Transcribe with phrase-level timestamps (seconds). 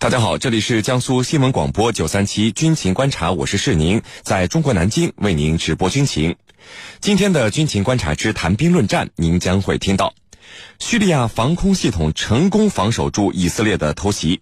[0.00, 6.36] 大家好，这里是江苏新闻广播九三七军情观察，我是世宁，在中国南京为您直播军情。
[7.00, 10.14] 今天的军情观察之谈兵论战，您将会听到：
[10.78, 14.40] 叙利亚防空系统成功防守住以色列的偷袭。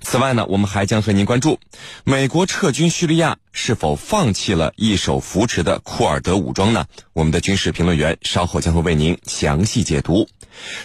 [0.00, 1.58] 此外呢，我们还将和您关注
[2.04, 6.86] 美国撤军叙利亚是否放弃了一手扶持的库尔德武装呢？
[7.12, 10.28] 我们的军事评论员稍后将会为您详细解读。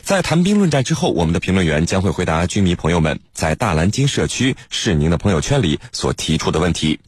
[0.01, 6.99] 在谈兵论战之后，我们的评论员将会回答军迷朋友们在大蓝鲸社区是您的朋友圈里所提出的问题。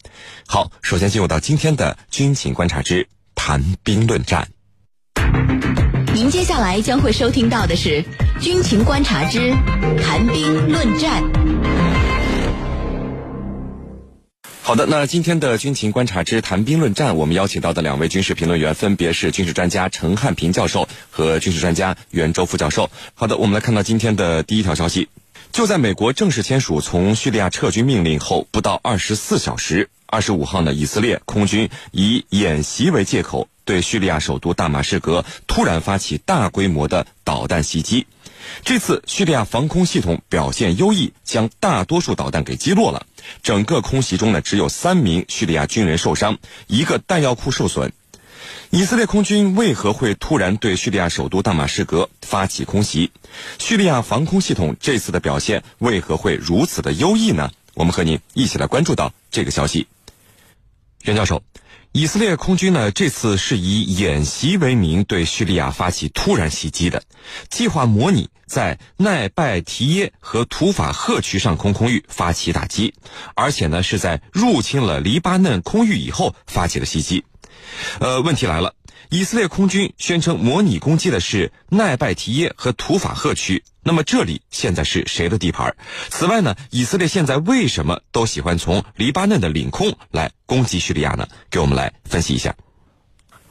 [0.46, 4.48] 好，首先进入到今天的军情观察之谈兵论战。
[6.20, 8.04] 您接下来将会收听到的是
[8.42, 9.52] 军情观察之
[10.04, 11.24] 谈兵论战。
[14.62, 22.92] 好的，那今天的军情观察之谈兵论战，我们邀请到的两位军事评论员分别是军事专家陈汉平教授和军事专家袁周副教授。
[23.14, 25.08] 好的，我们来看到今天的第一条消息，
[25.54, 38.08] 就在美国正式签署从叙利亚撤军命令后不到二十四小时，二十五号呢，以色列空军以演习为借口，对叙利亚首都大马士革突然发起大规模的导弹袭击。
[38.64, 43.06] 这次叙利亚防空系统表现优异，将大多数导弹给击落了。
[43.44, 47.94] 整个空袭中呢，只有三名叙利亚军人受伤，一个弹药库受损。
[48.72, 53.12] 以色列空军为何会突然对叙利亚首都大马士革发起空袭？
[53.60, 57.52] 叙利亚防空系统这次的表现为何会如此的优异呢？
[57.76, 59.86] 我们和您一起来关注到这个消息。
[61.04, 61.44] 袁教授。
[61.92, 67.02] 以色列空军呢，这次是以演习为名对叙利亚发起突然袭击的，
[67.50, 72.94] 计划模拟在奈拜提耶和图法赫区上空空域发起打击，
[73.34, 77.26] 而且呢是在入侵了黎巴嫩空域以后发起的袭击。
[78.00, 78.76] 呃，问题来了。
[79.12, 85.76] 以色列空军宣称模拟攻击的是奈拜提耶和图法赫区，那么这里现在是谁的地盘？
[86.10, 91.28] 此外呢，以色列现在为什么都喜欢从黎巴嫩的领空来攻击叙利亚呢？
[91.50, 92.56] 给我们来分析一下。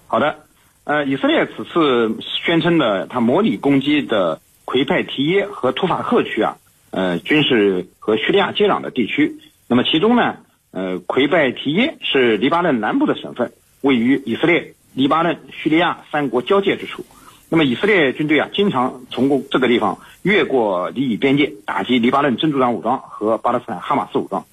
[0.06, 0.44] 好的，
[0.84, 6.58] 呃，以色列此次宣称的他模拟攻击的魁拜提耶和图法赫区啊，
[6.92, 9.40] 呃，均是和叙利亚接壤的地区。
[9.66, 10.36] 那么其中呢，
[10.70, 13.50] 呃，魁拜提耶是黎巴嫩南部的省份，
[13.80, 14.74] 位于以色列。
[14.98, 17.06] 黎巴嫩、叙利亚三国交界之处，
[17.48, 24.44] 那么以色列军队啊，经常从过这个地方越过黎以边界，打击黎巴嫩真主党武装和巴勒斯坦哈马斯武装。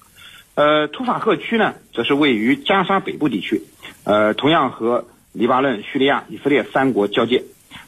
[0.54, 3.64] 呃，图法赫区呢，则是位于加沙北部地区，
[4.04, 7.42] 呃，同样和黎巴嫩、叙利亚、以色列三国交界。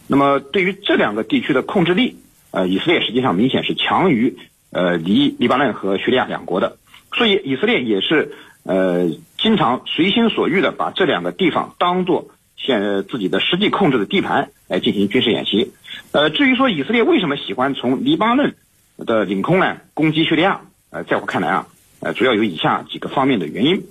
[0.08, 2.18] 那么对于这两个地区的控制力，
[2.50, 4.36] 呃，以色列实际上明显是强于
[4.72, 6.76] 呃黎黎巴嫩和叙利亚两国的，
[7.16, 8.32] 所以以色列也是
[8.64, 9.08] 呃
[9.38, 12.28] 经常随心所欲的把这两个地方当做。
[12.58, 15.72] 现自己的实际控制的地盘来进行军事演习，
[16.12, 18.56] 呃，至于说以色列为什么喜欢从黎巴嫩
[18.98, 20.60] 的领空呢攻击叙利亚？
[20.90, 21.66] 呃，在我看来啊，
[22.00, 23.86] 呃，主要有以下几个方面的原因。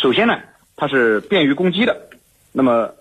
[0.00, 0.40] 首先呢，
[0.76, 2.08] 它是便于攻击的。
[2.52, 2.94] 那么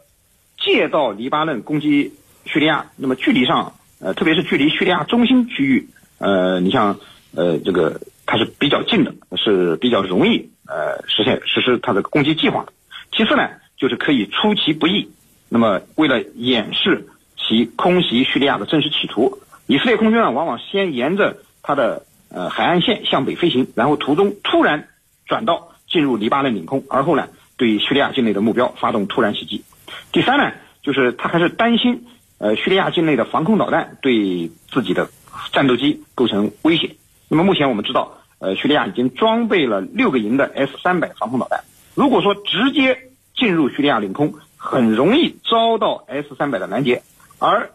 [0.59, 2.13] 借道黎巴嫩攻击
[2.45, 6.99] 叙利亚，那么距离上，呃，特别是距离叙利亚中心区域，呃，你像
[7.35, 12.73] 呃这个它是比较近的，是比较容易呃实现实施它的攻击计划的。
[13.15, 13.49] 其次呢。
[13.83, 15.09] 就是可以出其不意。
[15.49, 17.05] 那么，为了掩饰
[17.35, 24.87] 其空袭叙利亚的真实企图，以色列空军啊，往往先沿着它的呃海岸线向北飞行，然后途中突然
[25.25, 27.27] 转道进入黎巴嫩领空，而后呢，
[27.57, 29.65] 对叙利亚境内的目标发动突然袭击。
[30.13, 32.05] 第三呢，就是他还是担心
[32.37, 35.09] 呃叙利亚境内的防空导弹对自己的
[35.51, 36.95] 战斗机构成威胁。
[37.27, 41.65] 那么目前我们知道，呃，叙利亚已经装备了六个营的 S 三百防空导弹。
[41.95, 47.01] 如果说直接进入叙利亚领空很容易遭到 S 三百的拦截，
[47.39, 47.71] 而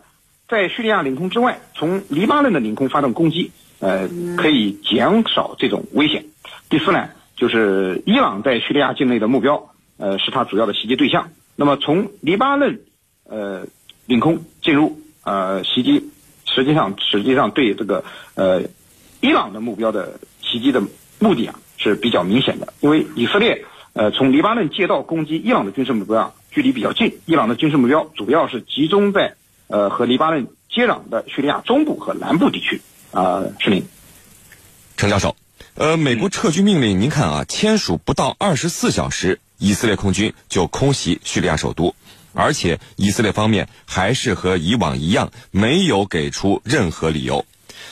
[0.49, 6.25] 在叙利亚领空之外，从黎巴嫩的领空发动攻击，呃，可以减少这种危险。
[6.71, 11.31] 第四呢，就是伊朗在叙利亚境内的目标，呃，是他主要的袭击对象。
[11.57, 12.81] 那么从黎巴嫩
[13.25, 13.67] 呃
[14.07, 16.11] 领空进入呃袭击，
[16.47, 18.05] 实际上实际上对这个
[18.35, 18.63] 呃
[19.21, 20.81] 伊朗的目标的袭击的
[21.19, 23.67] 目的啊是比较明显的，因为以色列。
[23.99, 27.19] 呃，从黎巴嫩借道攻击伊朗的军事目标啊，距离比较近。
[27.27, 29.35] 伊朗的军事目标主要是集中在
[29.67, 32.81] 呃和黎巴嫩接壤的叙利亚中部和南部地区。
[33.11, 33.83] 啊，是您，
[34.97, 35.35] 陈教授，
[35.75, 41.97] 呃，美国撤军命令，您看啊，签署不到二十四小时，以色列空军就空袭叙利亚首都，
[42.35, 47.45] 而且以色列方面还是和以往一样，没有给出任何理由。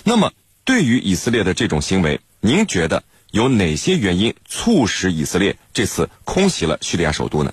[0.04, 0.30] 那么，
[0.64, 3.02] 对于以色列的这种行为，您觉得？
[3.36, 7.52] 有哪些原因促使以色列这次空袭了叙利亚首都呢？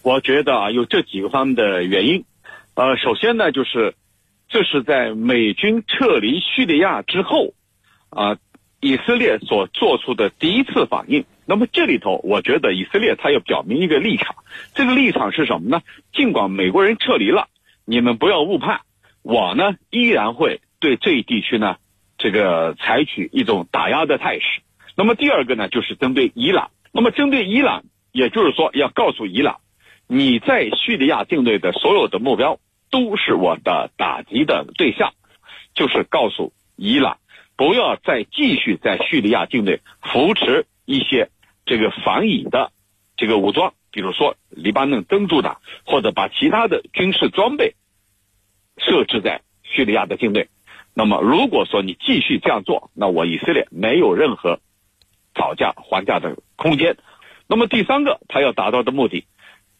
[0.00, 2.24] 我觉得啊，有这几个方面的原因。
[2.72, 3.94] 呃，首先呢，就是
[4.48, 7.52] 这是在美军撤离叙利亚之后，
[8.08, 8.38] 啊，
[8.80, 11.26] 以色列所做出的第一次反应。
[11.44, 14.34] 那么这里头，我觉得以色列他要表明一个立场，
[14.74, 15.82] 这个立场是什么呢？
[16.14, 17.48] 尽管美国人撤离了，
[17.84, 18.80] 你们不要误判，
[19.20, 21.76] 我呢依然会对这一地区呢，
[22.16, 24.62] 这个采取一种打压的态势。
[25.00, 26.70] 那么第二个呢，就是针对伊朗。
[26.92, 29.60] 那么针对伊朗，也就是说要告诉伊朗，
[30.06, 32.58] 你在叙利亚境内的所有的目标
[32.90, 35.14] 都是我的打击的对象，
[35.72, 37.16] 就是告诉伊朗
[37.56, 41.30] 不要再继续在叙利亚境内扶持一些。
[41.64, 42.70] 这个反以的
[43.16, 47.74] 这个武装，比如说黎巴嫩真主党，或者把其他的军事装备
[48.76, 50.48] 设置在叙利亚的境内。
[50.92, 54.60] 那么，如果说你继续这样做，那我以色列没有任何
[55.40, 56.98] 讨价还价的空间。
[57.48, 59.24] 那么第三个，他要达到的目的，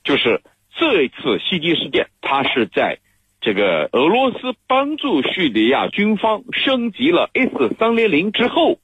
[0.02, 0.40] 就是
[0.74, 2.98] 这一次袭击事件，他是在
[3.42, 8.80] 这个俄罗斯帮助叙利亚军方升级了 S 三零零之后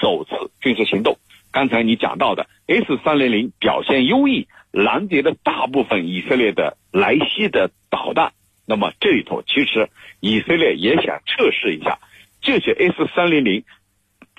[0.00, 1.18] 首次军事行动。
[1.52, 8.32] 刚才你讲到的 S 三零零表现优异，拦截了大部分以色列的莱西的导弹。
[8.66, 9.88] 那么这里头其实
[10.20, 11.98] 以色列也想测试一下，
[12.40, 13.64] 这些 S 三零零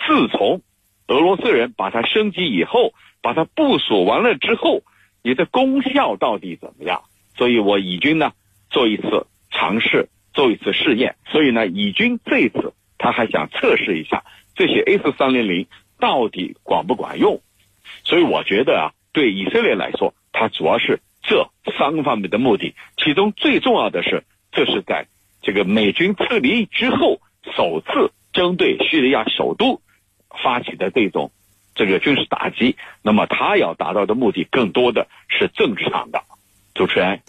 [0.06, 0.62] 自从
[1.08, 4.84] 俄罗斯人把它升级以后，把它部署完了之后，
[5.24, 7.04] 你的功效到底怎么样？
[7.36, 8.34] 所以我以军呢
[8.70, 11.16] 做一次尝试，做一次试验。
[11.30, 14.24] 所以呢，以军这次他还想测试一下
[14.56, 15.68] 这些 S 三零零。
[16.00, 17.42] 到底管不管用？
[18.04, 22.76] 所以我觉得啊，对以色列来说，它主要是这三个方面的目的。
[22.98, 25.08] 其中最重要的是，这是在
[25.42, 27.20] 这个美军撤离之后，
[27.56, 29.82] 首次针对叙利亚首都
[30.44, 31.32] 发起的这种
[31.76, 32.78] 这个军事打击。
[33.02, 36.24] 那么，他要达到的目的更多的是政治上的。
[36.74, 37.22] 主持人，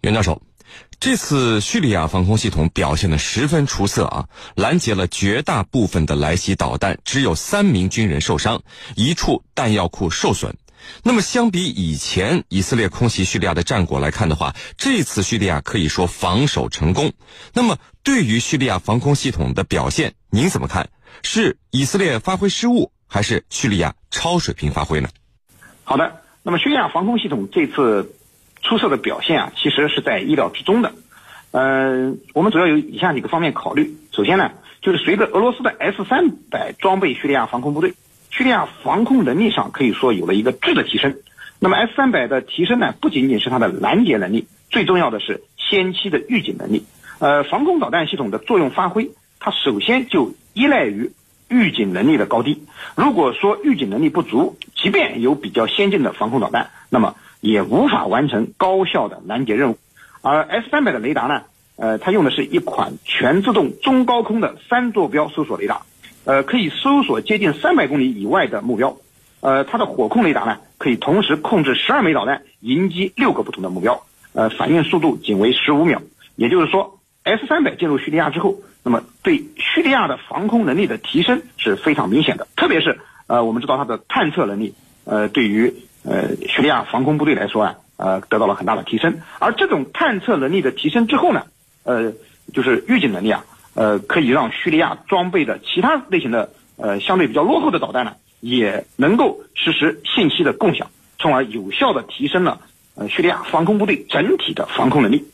[0.00, 0.42] 袁教授。
[0.98, 8.62] 这次叙利亚防空系统表现的十分出色啊，拦截了绝大部分的来袭导弹，只有三名军人受伤，
[8.94, 10.56] 一处弹药库受损。
[11.02, 17.12] 那么相比以前以色列空袭叙利亚的战果来看的话，这次叙利亚可以说防守成功。
[17.52, 20.88] 那么对于叙利亚防空系统的表现，您怎么看？
[21.22, 25.08] 是以色列发挥失误，还是叙利亚超水平发挥呢？
[25.84, 28.14] 好的，那么叙利亚防空系统这次。
[28.64, 30.92] 出色的表现啊，其实是在意料之中的。
[31.50, 33.96] 呃，我们主要有以下几个方面考虑。
[34.12, 37.94] 首先呢，就是随着俄罗斯的 S 三百装备叙利亚防空部队，
[38.30, 41.16] 叙利亚防空能力上可以说有了一个质的提升。
[41.58, 46.86] 那么 S 三百的提升呢，不仅仅是它的拦截能力，最重要的是先期的预警能力。
[47.18, 49.10] 呃，防空导弹系统的作用发挥，
[49.40, 51.12] 它首先就依赖于
[51.48, 52.64] 预警能力的高低。
[52.94, 59.78] 如果说预警能力不足，即便有比较先进的防空导弹，那么也无法完成高效的拦截任务，
[60.22, 61.42] 而 S 三百的雷达呢？
[61.76, 65.82] 呃，它用的是一款全自动中高空的三坐标搜索雷达，
[66.24, 68.96] 呃，可以搜索接近三百公里以外的目标。
[69.40, 76.00] 呃，它的火控雷达呢，可以同时控制十二枚导弹迎击六个不同的目标，呃，反应速度仅为十五秒。
[76.36, 82.46] 也就是说，S 三百进入叙利亚之后，那么对叙利亚的防空能力的提升是非常明显的。
[82.56, 84.74] 特别是呃，我们知道它的探测能力，
[85.04, 85.72] 呃，对于
[86.04, 89.20] 呃，叙利亚防空部队来说啊，呃，得到了很大的提升。
[89.38, 91.44] 而这种探测能力的提升之后呢，
[91.84, 92.12] 呃，
[92.52, 102.60] 就是预警能力啊，呃，可以让叙利亚装备的其他类型的呃相对比较落后的导弹呢，也能够实施信息的共享，从而有效的提升了
[102.96, 105.24] 呃叙利亚防空部队整体的防空能力。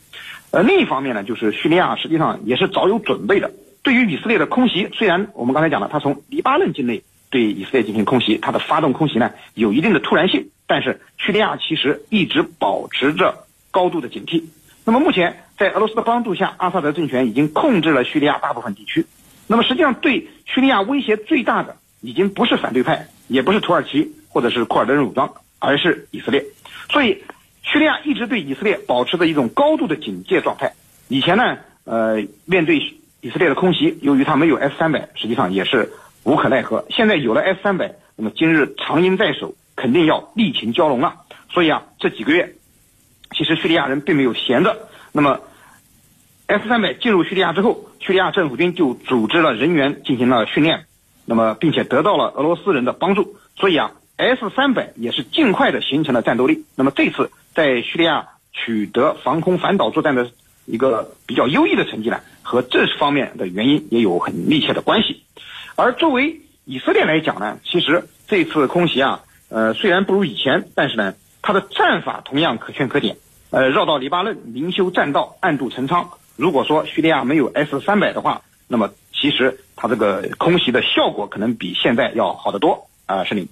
[0.51, 3.51] 呃，另一方面呢，就是叙利亚实际上也是早有准备的，
[3.83, 10.49] 对于以色列的空袭，虽然我们刚才讲了，它从黎巴嫩境内对以色列进行空袭，它的发动空袭呢有一定的突然性。
[10.65, 14.43] 但是叙利亚其实一直保持着高度的警惕。
[14.85, 19.05] 那么目前在俄罗斯的帮助下，阿萨德政权已经控制了叙利亚大部分地区。
[19.47, 26.45] 那么实际上对叙利亚威胁最大的，已经不是反对派，也不是土耳其或者是库尔德人武装，而是以色列。
[26.91, 27.23] 所以
[27.71, 30.73] 叙利亚一直对以色列保持着一种高度的警戒状态。
[31.07, 32.77] 以前呢，呃，面对
[33.21, 35.91] 以色列的空袭，由于它没有 S 三百，实际上也是
[36.23, 36.85] 无可奈何。
[36.89, 39.55] 现在有了 S 三百，那么今日长鹰在手。
[39.75, 42.53] 肯定要力擒蛟龙了，所以啊，这几个月，
[43.31, 44.89] 其实叙利亚人并没有闲着。
[45.13, 45.39] 那么
[46.47, 50.83] ，S 三百进入叙利亚之后，叙利亚政府军就组织了人员进行了训练，
[51.23, 56.65] 那么并且得到了俄罗斯人的帮助，所以啊，S 三百也是尽快的形成了战斗力。
[56.75, 60.31] 那么这次在叙利亚取得防空反导作战的
[60.65, 65.23] 一个比较优异的成绩呢，和这方面的原因也有很密切的关系。
[65.75, 69.23] 而作为以色列来讲呢，其实这次空袭啊。
[69.51, 73.17] 呃，虽然不如以前，但是呢，他的战法同样可圈可点。
[73.49, 76.11] 呃，绕到黎巴嫩，明修栈道，暗度陈仓。
[76.35, 83.47] 如果说叙利亚没有 S 三百的话，那么其实它这个空袭的效果可能比现在要好得多啊，是你。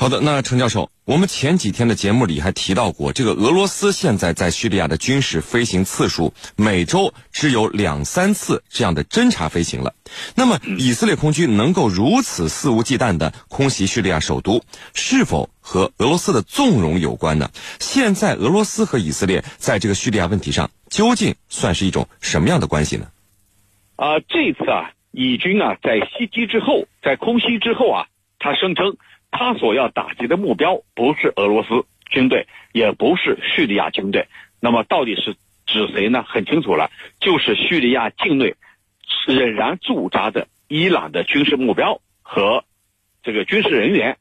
[0.00, 9.92] 好的，那程教授，我们前几天的节目里还提到过，这个俄罗斯现在在叙利亚的军事飞行次数每周只有两三次这样的侦察飞行了。
[10.36, 14.62] 那么，以色列空军能够如此肆无忌惮的空袭叙利亚首都，
[14.94, 17.50] 是否和俄罗斯的纵容有关呢？
[17.80, 23.08] 现在，俄罗斯和以色列在这个叙利亚问题上究竟算是一种什么样的关系呢？
[23.96, 28.06] 啊，这次啊，以军啊在袭击之后，在空袭之后啊，
[28.38, 28.96] 他声称。
[29.30, 34.26] 他所要打击的目标不是俄罗斯军队，也不是叙利亚军队，
[34.60, 36.24] 那么到底是指谁呢？
[36.26, 38.54] 很清楚了，就是叙利亚境内
[39.26, 42.64] 仍然驻扎的伊朗的军事目标和
[43.22, 44.16] 这个军事人员。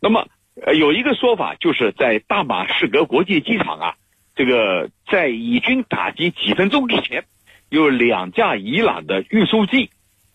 [0.00, 0.26] 那么
[0.60, 3.94] 呃有一个说法，就是在大马士革国际机场啊，
[4.34, 7.24] 这个在以军打击几分钟之前，
[7.68, 9.90] 有两架伊朗的运输机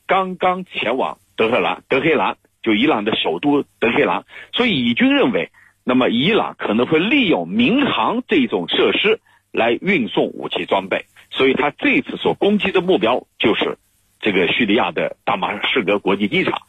[0.07, 2.37] 刚刚前往德黑兰，德黑兰。
[2.63, 5.51] 就伊朗的首都德黑兰，所以以军认为，
[5.83, 9.21] 那么伊朗可能会利用民航这种设施
[9.51, 13.77] 来运送武器装备，所以他这次所攻击的目标就是
[14.19, 16.63] 这个叙利亚的大马士革国际机场，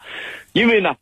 [0.53, 0.97] 因为呢，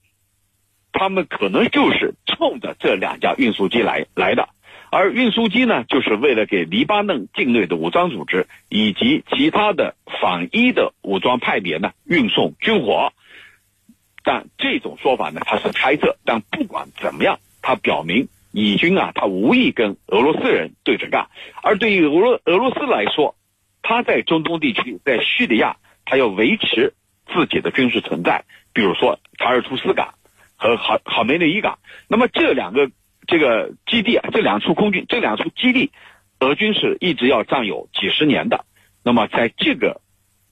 [0.92, 4.48] 他们可能就是冲着这两架运输机来来的，
[4.90, 13.12] 而运输机呢，就是为了给黎巴嫩境内的武装组织以及其他的反伊的武装派别呢运送军火。
[14.26, 16.16] 但这种说法呢，它是猜测。
[16.24, 21.28] 但不管怎么样，它表明以军啊，他无意跟俄罗斯人对着干。
[21.62, 23.36] 而对于俄罗俄罗斯来说，
[23.82, 26.94] 他在中东地区，在叙利亚，他要维持
[27.32, 28.44] 自己的军事存在。
[28.72, 30.14] 比如说塔尔图斯港
[30.56, 31.78] 和好好梅内伊港。
[32.08, 32.90] 那么这两个
[33.28, 35.92] 这个基地啊，这两处空军，这两处基地，
[36.40, 38.64] 俄军是一直要占有几十年的。
[39.04, 40.00] 那么在这个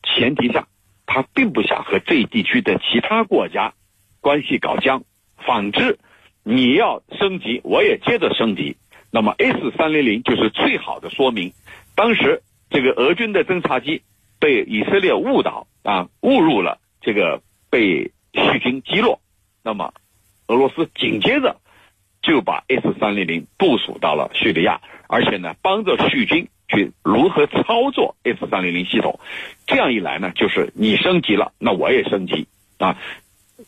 [0.04, 0.68] 前提下。
[1.06, 3.74] 他并不想和这一地区的其他国家
[4.20, 5.02] 关系搞僵，
[5.36, 5.98] 反之，
[6.42, 8.76] 你要升级，我也接着升级。
[9.10, 11.52] 那么 S 三零零就是最好的说明。
[11.94, 14.02] 当时这个俄军的侦察机
[14.40, 19.20] 被以色列误导啊，误入了这个被叙军击落。
[19.62, 19.94] 那么
[20.48, 21.60] 俄罗斯紧接着
[22.22, 26.48] 就把 S 三零零部署到了叙利亚，而且呢，帮着叙军。
[26.68, 29.20] 去如何操作 S 三零零系统？
[29.66, 32.46] 这样一来呢，就是你升级了，那我也升级
[32.78, 32.98] 啊。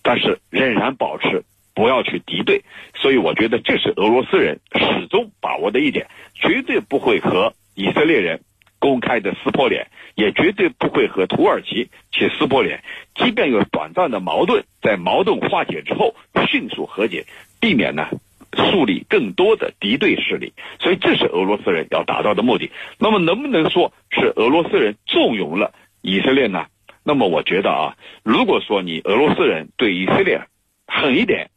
[0.03, 2.63] 但是仍然保持不要去敌对，
[2.95, 8.41] 所以我觉得这是俄罗斯人始终把握的一点，绝对不会和以色列人
[8.79, 12.83] 公开的撕破脸，也绝对不会和土耳其去撕破脸。
[13.15, 16.15] 即便有短暂的矛盾，在矛盾化解之后
[16.49, 17.27] 迅速和解，
[17.61, 18.09] 避免呢。
[18.57, 22.71] 树立更多的敌对势力，所以这是俄罗斯人要达到的目的。
[22.99, 25.73] 那么，能不能说是俄罗斯人纵容了
[26.03, 26.67] 以色列呢？
[27.05, 30.41] 那么，我觉得啊，如果说你俄罗斯人对以色列
[30.87, 31.51] 狠一点，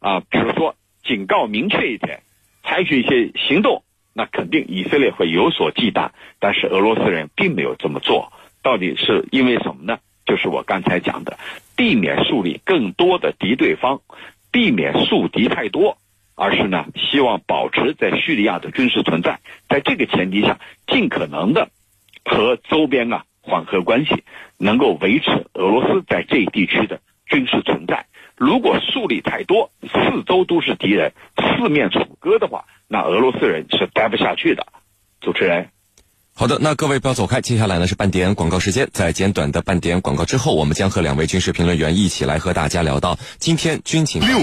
[0.00, 0.74] 啊，比如说
[1.04, 2.20] 警告明确一点，
[2.64, 6.10] 采取一些行动，那肯定以色列会有所忌惮。
[6.40, 9.98] 但是俄罗斯人并没有这么做，到底是因为什么呢？
[10.26, 11.38] 就是我刚才讲的，
[11.76, 14.00] 避免树立更多的敌对方，
[14.50, 15.96] 避免树敌太多。
[16.40, 21.68] 而是呢，希望保持在叙利亚的军事存在，在这个前提下，尽可能的
[22.24, 24.22] 和周边啊缓和关系，
[24.56, 28.06] 能够维持俄罗斯在这一地区的军事存在。
[28.36, 34.64] 如果树立太多，四周都是敌人，四面楚歌的话，那俄罗斯人是待不下去的。
[35.20, 35.70] 主持人，
[36.34, 44.38] 好的，那各位不要走开，接下来呢是半点广告时间，在简短的半点广告之后，我们将和两位军事评论员一起来和大家聊到今天军情六。